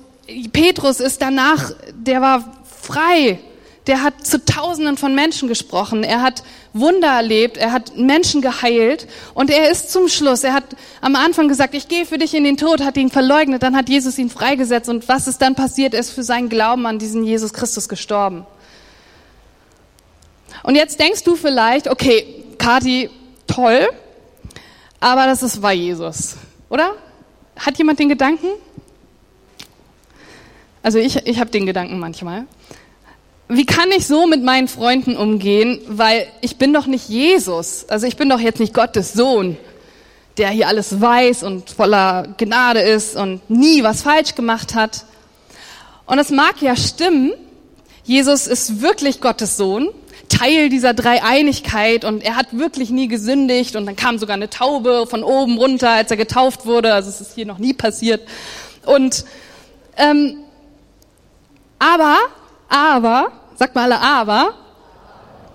[0.53, 3.37] Petrus ist danach, der war frei.
[3.85, 6.41] Der hat zu Tausenden von Menschen gesprochen, er hat
[6.73, 9.07] Wunder erlebt, er hat Menschen geheilt.
[9.35, 10.63] Und er ist zum Schluss, er hat
[10.99, 13.87] am Anfang gesagt, ich gehe für dich in den Tod, hat ihn verleugnet, dann hat
[13.87, 14.89] Jesus ihn freigesetzt.
[14.89, 18.47] Und was ist dann passiert, er ist für seinen Glauben an diesen Jesus Christus gestorben.
[20.63, 23.11] Und jetzt denkst du vielleicht, okay, Kati,
[23.45, 23.89] toll,
[24.99, 26.35] aber das ist, war Jesus,
[26.69, 26.95] oder?
[27.57, 28.47] Hat jemand den Gedanken?
[30.81, 32.45] Also ich, ich habe den Gedanken manchmal.
[33.47, 37.85] Wie kann ich so mit meinen Freunden umgehen, weil ich bin doch nicht Jesus.
[37.89, 39.57] Also ich bin doch jetzt nicht Gottes Sohn,
[40.37, 45.05] der hier alles weiß und voller Gnade ist und nie was falsch gemacht hat.
[46.05, 47.33] Und es mag ja stimmen,
[48.03, 49.89] Jesus ist wirklich Gottes Sohn,
[50.29, 55.05] Teil dieser Dreieinigkeit und er hat wirklich nie gesündigt und dann kam sogar eine Taube
[55.07, 56.93] von oben runter, als er getauft wurde.
[56.93, 58.21] Also es ist hier noch nie passiert.
[58.85, 59.25] Und
[59.97, 60.37] ähm,
[61.77, 62.17] aber,
[62.69, 64.53] aber, sagt mal alle aber.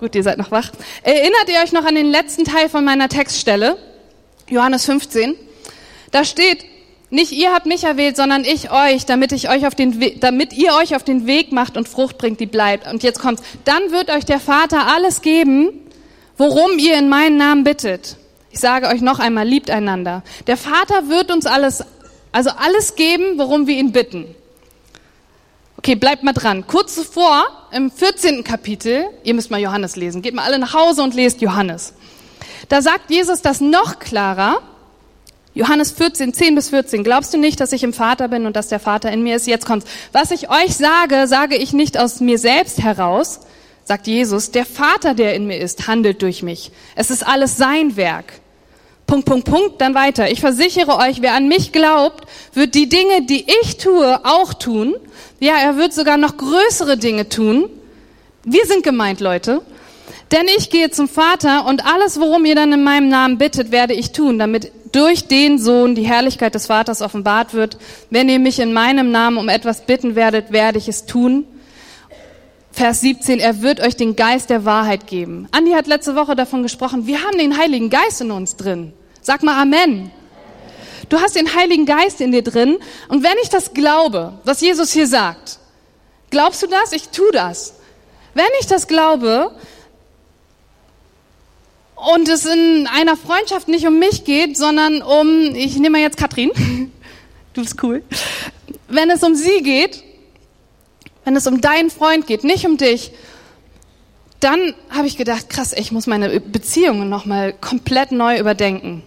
[0.00, 0.70] Gut, ihr seid noch wach.
[1.02, 3.78] Erinnert ihr euch noch an den letzten Teil von meiner Textstelle?
[4.48, 5.34] Johannes 15.
[6.10, 6.64] Da steht,
[7.14, 10.52] nicht ihr habt mich erwählt, sondern ich euch, damit ich euch auf den We damit
[10.52, 12.90] ihr euch auf den Weg macht und Frucht bringt, die bleibt.
[12.92, 13.42] Und jetzt kommt's.
[13.64, 15.70] Dann wird euch der Vater alles geben,
[16.36, 18.16] worum ihr in meinen Namen bittet.
[18.50, 20.22] Ich sage euch noch einmal, liebt einander.
[20.46, 21.84] Der Vater wird uns alles,
[22.32, 24.26] also alles geben, worum wir ihn bitten.
[25.78, 26.66] Okay, bleibt mal dran.
[26.66, 28.42] Kurz zuvor, im 14.
[28.42, 31.94] Kapitel, ihr müsst mal Johannes lesen, geht mal alle nach Hause und lest Johannes.
[32.68, 34.62] Da sagt Jesus das noch klarer.
[35.54, 37.04] Johannes 14, 10 bis 14.
[37.04, 39.46] Glaubst du nicht, dass ich im Vater bin und dass der Vater in mir ist?
[39.46, 39.86] Jetzt kommt's.
[40.10, 43.40] Was ich euch sage, sage ich nicht aus mir selbst heraus,
[43.84, 44.50] sagt Jesus.
[44.50, 46.72] Der Vater, der in mir ist, handelt durch mich.
[46.96, 48.32] Es ist alles sein Werk.
[49.06, 50.30] Punkt, Punkt, Punkt, dann weiter.
[50.30, 54.96] Ich versichere euch, wer an mich glaubt, wird die Dinge, die ich tue, auch tun.
[55.38, 57.68] Ja, er wird sogar noch größere Dinge tun.
[58.44, 59.62] Wir sind gemeint, Leute.
[60.32, 63.94] Denn ich gehe zum Vater und alles, worum ihr dann in meinem Namen bittet, werde
[63.94, 67.78] ich tun, damit durch den Sohn die Herrlichkeit des Vaters offenbart wird.
[68.10, 71.46] Wenn ihr mich in meinem Namen um etwas bitten werdet, werde ich es tun.
[72.70, 75.48] Vers 17, er wird euch den Geist der Wahrheit geben.
[75.52, 78.92] Andi hat letzte Woche davon gesprochen, wir haben den Heiligen Geist in uns drin.
[79.20, 80.10] Sag mal Amen.
[81.08, 82.78] Du hast den Heiligen Geist in dir drin.
[83.08, 85.58] Und wenn ich das glaube, was Jesus hier sagt,
[86.30, 86.92] glaubst du das?
[86.92, 87.74] Ich tu das.
[88.34, 89.52] Wenn ich das glaube
[92.14, 96.50] und es in einer Freundschaft nicht um mich geht, sondern um, ich nehme jetzt Katrin,
[97.54, 98.02] du bist cool,
[98.88, 100.02] wenn es um sie geht,
[101.24, 103.12] wenn es um deinen Freund geht, nicht um dich,
[104.40, 109.02] dann habe ich gedacht, krass, ich muss meine Beziehungen nochmal komplett neu überdenken.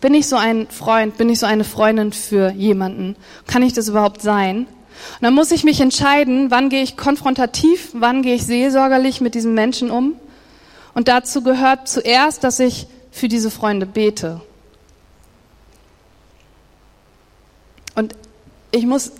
[0.00, 3.16] Bin ich so ein Freund, bin ich so eine Freundin für jemanden?
[3.46, 4.60] Kann ich das überhaupt sein?
[4.60, 9.34] Und dann muss ich mich entscheiden, wann gehe ich konfrontativ, wann gehe ich seelsorgerlich mit
[9.34, 10.14] diesen Menschen um.
[10.96, 14.40] Und dazu gehört zuerst, dass ich für diese Freunde bete.
[17.94, 18.14] Und
[18.70, 19.12] ich muss,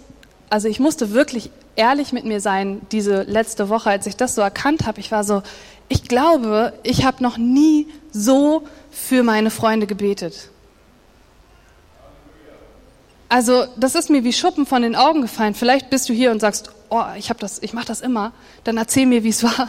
[0.49, 4.41] also ich musste wirklich ehrlich mit mir sein, diese letzte Woche, als ich das so
[4.41, 5.01] erkannt habe.
[5.01, 5.43] Ich war so,
[5.91, 10.49] ich glaube, ich habe noch nie so für meine Freunde gebetet.
[13.29, 15.53] Also das ist mir wie Schuppen von den Augen gefallen.
[15.53, 18.33] Vielleicht bist du hier und sagst, oh, ich habe das, ich mache das immer.
[18.65, 19.69] Dann erzähl mir, wie es war.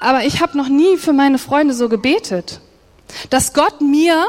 [0.00, 2.60] Aber ich habe noch nie für meine Freunde so gebetet,
[3.30, 4.26] dass Gott mir,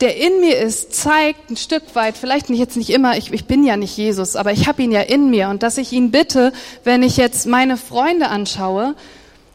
[0.00, 3.46] der in mir ist, zeigt ein Stück weit, vielleicht nicht jetzt nicht immer, ich, ich
[3.46, 6.10] bin ja nicht Jesus, aber ich habe ihn ja in mir und dass ich ihn
[6.10, 6.52] bitte,
[6.84, 8.94] wenn ich jetzt meine Freunde anschaue,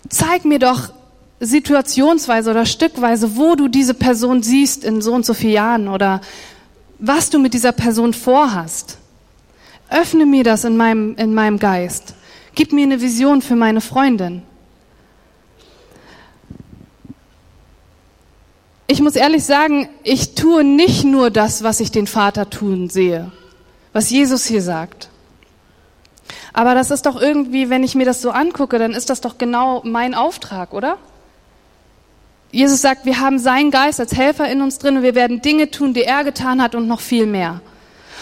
[0.10, 0.90] zeig mir doch
[1.40, 6.22] situationsweise oder stückweise, wo du diese Person siehst in so und so vielen Jahren oder
[7.00, 8.98] was du mit dieser Person vorhast.
[9.90, 12.16] Öffne mir das in meinem, in meinem Geist.
[12.58, 14.42] Gib mir eine Vision für meine Freundin.
[18.88, 23.32] Ich muss ehrlich sagen, ich tue nicht nur das, was ich den Vater tun sehe,
[23.94, 25.10] was Jesus hier sagt.
[26.52, 29.38] Aber das ist doch irgendwie, wenn ich mir das so angucke, dann ist das doch
[29.38, 30.98] genau mein Auftrag, oder?
[32.52, 35.70] Jesus sagt, wir haben seinen Geist als Helfer in uns drin und wir werden Dinge
[35.70, 37.62] tun, die er getan hat und noch viel mehr.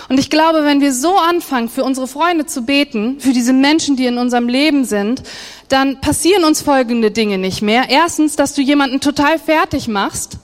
[0.08, 3.96] Und ich glaube, wenn wir so anfangen, für unsere Freunde zu beten, für diese Menschen,
[3.96, 5.24] die in unserem Leben sind,
[5.68, 7.89] dann passieren uns folgende Dinge nicht mehr.
[7.89, 10.38] Erstens, dass du jemanden total fertig machst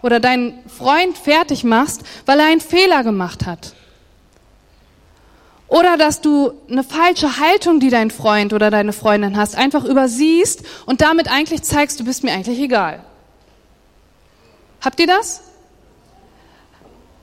[0.00, 3.74] oder deinen Freund fertig machst, weil er einen Fehler gemacht hat.
[5.68, 10.64] Oder dass du eine falsche Haltung, die dein Freund oder deine Freundin hast, einfach übersiehst
[10.84, 13.02] und damit eigentlich zeigst, du bist mir eigentlich egal.
[14.80, 15.42] Habt ihr das?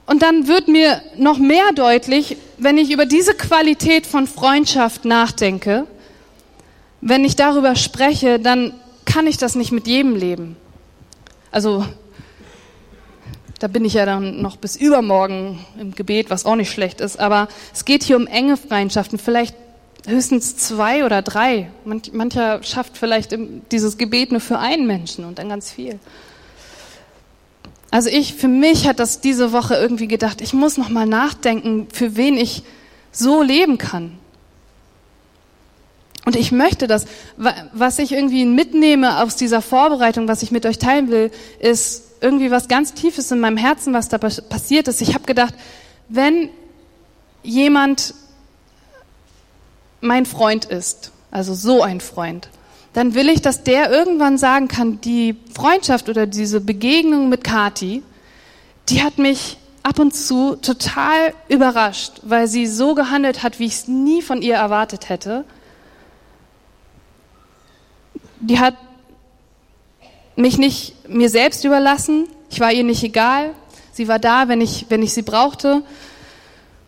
[0.09, 5.85] Und dann wird mir noch mehr deutlich, wenn ich über diese Qualität von Freundschaft nachdenke,
[6.99, 8.73] wenn ich darüber spreche, dann
[9.05, 10.57] kann ich das nicht mit jedem leben.
[11.51, 11.85] Also
[13.59, 17.19] da bin ich ja dann noch bis übermorgen im Gebet, was auch nicht schlecht ist.
[17.19, 19.55] Aber es geht hier um enge Freundschaften, vielleicht
[20.07, 21.69] höchstens zwei oder drei.
[21.85, 23.37] Manch, mancher schafft vielleicht
[23.71, 25.99] dieses Gebet nur für einen Menschen und dann ganz viel.
[27.91, 31.87] Also ich, für mich hat das diese Woche irgendwie gedacht, ich muss noch mal nachdenken,
[31.91, 32.63] für wen ich
[33.11, 34.17] so leben kann.
[36.25, 37.05] Und ich möchte das,
[37.73, 42.51] was ich irgendwie mitnehme aus dieser Vorbereitung, was ich mit euch teilen will, ist irgendwie
[42.51, 45.01] was ganz Tiefes in meinem Herzen, was da passiert ist.
[45.01, 45.55] Ich habe gedacht,
[46.07, 46.49] wenn
[47.41, 48.13] jemand
[50.01, 52.49] mein Freund ist, also so ein Freund,
[52.99, 58.03] dann will ich, dass der irgendwann sagen kann, die Freundschaft oder diese Begegnung mit Kati,
[58.89, 63.75] die hat mich ab und zu total überrascht, weil sie so gehandelt hat, wie ich
[63.75, 65.45] es nie von ihr erwartet hätte.
[68.41, 68.75] Die hat
[70.35, 73.51] mich nicht mir selbst überlassen, ich war ihr nicht egal,
[73.93, 75.83] sie war da, wenn ich, wenn ich sie brauchte,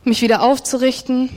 [0.03, 1.29] mich wieder aufzurichten.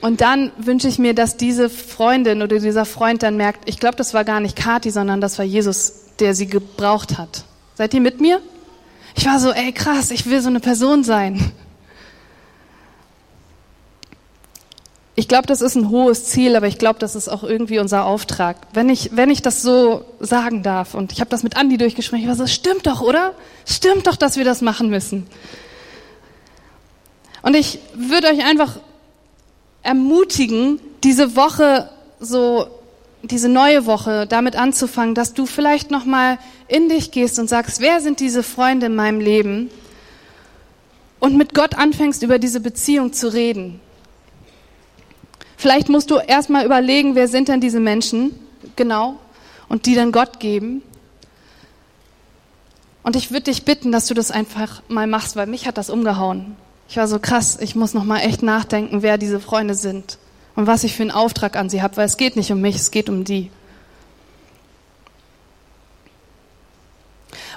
[0.00, 3.96] Und dann wünsche ich mir, dass diese Freundin oder dieser Freund dann merkt, ich glaube,
[3.96, 7.44] das war gar nicht Kathi, sondern das war Jesus, der sie gebraucht hat.
[7.74, 8.40] Seid ihr mit mir?
[9.16, 11.52] Ich war so, ey krass, ich will so eine Person sein.
[15.16, 18.04] Ich glaube, das ist ein hohes Ziel, aber ich glaube, das ist auch irgendwie unser
[18.04, 18.56] Auftrag.
[18.72, 22.22] Wenn ich, wenn ich das so sagen darf, und ich habe das mit Andi durchgesprochen,
[22.22, 23.34] ich war so, stimmt doch, oder?
[23.66, 25.26] Stimmt doch, dass wir das machen müssen.
[27.42, 28.78] Und ich würde euch einfach
[29.88, 31.88] ermutigen, diese Woche
[32.20, 32.68] so,
[33.22, 38.02] diese neue Woche damit anzufangen, dass du vielleicht nochmal in dich gehst und sagst, wer
[38.02, 39.70] sind diese Freunde in meinem Leben?
[41.20, 43.80] Und mit Gott anfängst, über diese Beziehung zu reden.
[45.56, 48.38] Vielleicht musst du erstmal überlegen, wer sind denn diese Menschen,
[48.76, 49.18] genau,
[49.70, 50.82] und die dann Gott geben.
[53.02, 55.88] Und ich würde dich bitten, dass du das einfach mal machst, weil mich hat das
[55.88, 56.56] umgehauen.
[56.88, 60.16] Ich war so krass, ich muss noch mal echt nachdenken, wer diese Freunde sind
[60.56, 62.76] und was ich für einen Auftrag an sie habe, weil es geht nicht um mich,
[62.76, 63.50] es geht um die.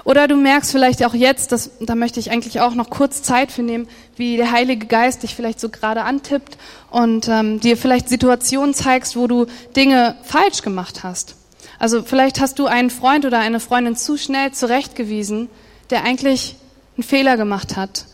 [0.04, 3.52] Oder du merkst vielleicht auch jetzt, dass, da möchte ich eigentlich auch noch kurz Zeit
[3.52, 6.58] für nehmen, wie der Heilige Geist dich vielleicht so gerade antippt
[6.90, 11.36] und ähm, dir vielleicht Situationen zeigst, wo du Dinge falsch gemacht hast.
[11.78, 15.48] Also vielleicht hast du einen Freund oder eine Freundin zu schnell zurechtgewiesen,
[15.90, 16.56] der eigentlich
[16.96, 18.06] einen Fehler gemacht hat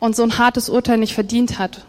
[0.00, 1.84] und so ein hartes Urteil nicht verdient hat.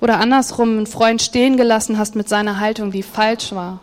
[0.00, 3.80] Oder andersrum einen Freund stehen gelassen hast mit seiner Haltung, die falsch war.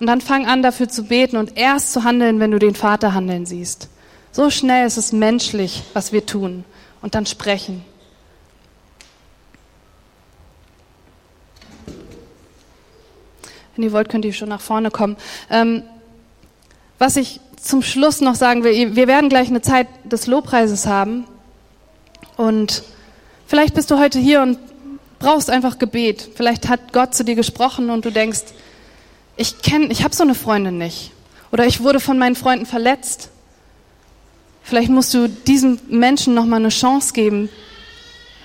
[0.00, 3.14] Und dann fang an, dafür zu beten und erst zu handeln, wenn du den Vater
[3.14, 3.88] handeln siehst.
[4.32, 6.64] So schnell ist es menschlich, was wir tun.
[7.00, 7.84] Und dann sprechen.
[13.74, 15.16] Wenn ihr wollt, könnt ihr schon nach vorne kommen.
[15.50, 15.82] Ähm,
[16.98, 21.24] was ich zum Schluss noch sagen will, wir werden gleich eine Zeit des Lobpreises haben.
[22.36, 22.82] Und
[23.46, 24.58] vielleicht bist du heute hier und
[25.18, 26.28] brauchst einfach Gebet.
[26.34, 28.42] Vielleicht hat Gott zu dir gesprochen und du denkst,
[29.36, 31.12] ich kenne, ich habe so eine Freundin nicht.
[31.52, 33.30] Oder ich wurde von meinen Freunden verletzt.
[34.62, 37.48] Vielleicht musst du diesem Menschen noch mal eine Chance geben,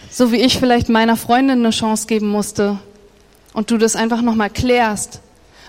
[0.09, 2.79] so wie ich vielleicht meiner Freundin eine Chance geben musste
[3.53, 5.21] und du das einfach noch mal klärst,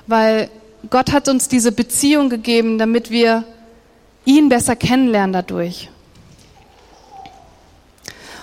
[0.07, 0.51] weil
[0.88, 3.45] Gott hat uns diese Beziehung gegeben, damit wir
[4.25, 5.90] ihn besser kennenlernen dadurch.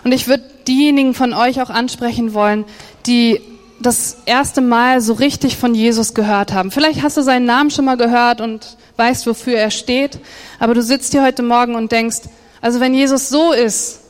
[0.03, 2.65] Und ich würde diejenigen von euch auch ansprechen wollen,
[3.07, 3.41] die
[3.79, 6.71] das erste Mal so richtig von Jesus gehört haben.
[6.71, 10.19] Vielleicht hast du seinen Namen schon mal gehört und weißt, wofür er steht,
[10.59, 12.21] aber du sitzt hier heute Morgen und denkst,
[12.61, 14.01] also wenn Jesus so ist,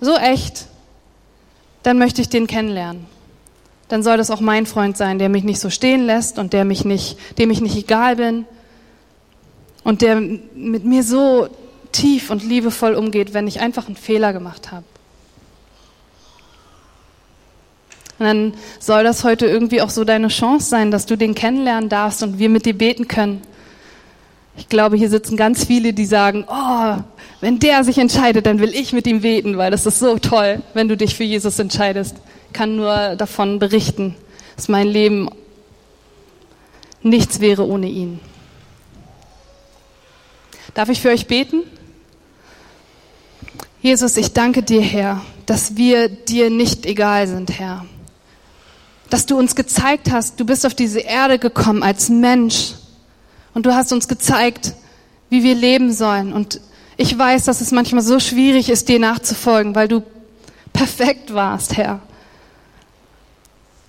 [0.00, 0.66] so echt,
[1.82, 3.13] dann möchte ich den kennenlernen
[3.94, 6.64] dann soll das auch mein Freund sein, der mich nicht so stehen lässt und der
[6.64, 8.44] mich nicht, dem ich nicht egal bin
[9.84, 11.46] und der mit mir so
[11.92, 14.82] tief und liebevoll umgeht, wenn ich einfach einen Fehler gemacht habe.
[18.18, 21.88] Und dann soll das heute irgendwie auch so deine Chance sein, dass du den kennenlernen
[21.88, 23.42] darfst und wir mit dir beten können.
[24.56, 26.96] Ich glaube, hier sitzen ganz viele, die sagen, oh,
[27.40, 30.62] wenn der sich entscheidet, dann will ich mit ihm beten, weil das ist so toll,
[30.72, 32.16] wenn du dich für Jesus entscheidest
[32.54, 34.16] kann nur davon berichten,
[34.56, 35.28] dass mein Leben
[37.02, 38.20] nichts wäre ohne ihn.
[40.72, 41.62] Darf ich für euch beten?
[43.82, 47.84] Jesus, ich danke dir, Herr, dass wir dir nicht egal sind, Herr.
[49.10, 52.72] Dass du uns gezeigt hast, du bist auf diese Erde gekommen als Mensch
[53.54, 54.74] Und du hast uns gezeigt,
[55.30, 56.32] wie wir leben sollen.
[56.32, 56.60] Und
[56.96, 60.02] ich weiß, dass es manchmal so schwierig ist, dir nachzufolgen, weil du
[60.72, 62.00] perfekt warst, Herr.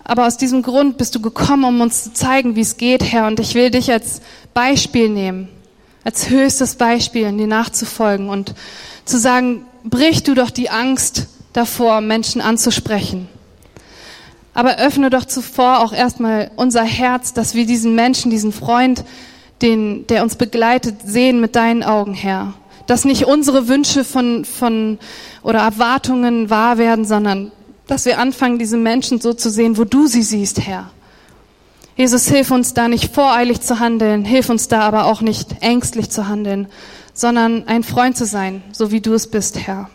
[0.08, 3.26] Aber aus diesem Grund bist du gekommen, um uns zu zeigen, wie es geht, Herr.
[3.26, 4.22] Und ich will dich als
[4.54, 5.50] Beispiel nehmen,
[6.04, 8.54] als höchstes Beispiel, dir nachzufolgen und
[9.04, 13.28] zu sagen, brich du doch die Angst davor, Menschen anzusprechen.
[14.54, 19.04] Aber öffne doch zuvor auch erstmal unser Herz, dass wir diesen Menschen, diesen Freund,
[19.64, 22.54] den, der uns begleitet, sehen mit deinen Augen, Herr.
[22.86, 25.00] Dass nicht unsere Wünsche von, von,
[25.42, 27.52] oder Erwartungen wahr werden, sondern
[27.88, 30.90] dass wir anfangen, diese Menschen so zu sehen, wo du sie siehst, Herr.
[31.96, 36.10] Jesus, hilf uns da nicht voreilig zu handeln, hilf uns da aber auch nicht ängstlich
[36.10, 36.68] zu handeln,
[37.14, 39.90] sondern ein Freund zu sein, so wie du es bist, Herr.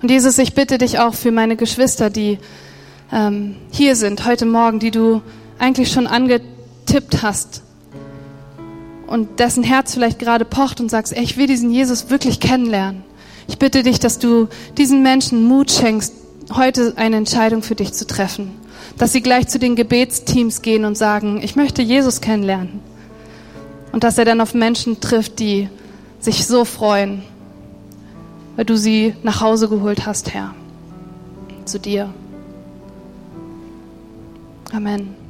[0.00, 2.38] Und Jesus, ich bitte dich auch für meine Geschwister, die
[3.12, 5.22] ähm, hier sind heute Morgen, die du
[5.58, 7.62] eigentlich schon angetippt hast
[9.06, 13.04] und dessen Herz vielleicht gerade pocht und sagst, ey, ich will diesen Jesus wirklich kennenlernen.
[13.46, 14.48] Ich bitte dich, dass du
[14.78, 16.14] diesen Menschen Mut schenkst,
[16.52, 18.52] heute eine Entscheidung für dich zu treffen.
[18.98, 22.80] Dass sie gleich zu den Gebetsteams gehen und sagen, ich möchte Jesus kennenlernen.
[23.92, 25.68] Und dass er dann auf Menschen trifft, die
[26.20, 27.22] sich so freuen,
[28.56, 30.54] weil du sie nach Hause geholt hast, Herr.
[31.64, 32.12] Zu dir.
[34.72, 35.23] Amen.